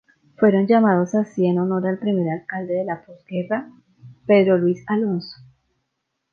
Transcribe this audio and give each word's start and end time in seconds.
Fueron 0.37 0.65
llamados 0.65 1.13
así 1.13 1.45
en 1.45 1.59
honor 1.59 1.85
al 1.85 1.99
primer 1.99 2.27
alcalde 2.27 2.73
de 2.73 2.85
la 2.85 3.05
postguerra, 3.05 3.69
Pedro 4.25 4.57
Luis 4.57 4.83
Alonso. 4.87 5.37